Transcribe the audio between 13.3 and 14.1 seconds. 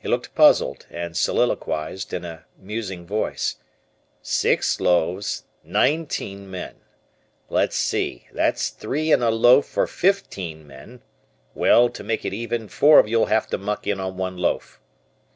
to muck in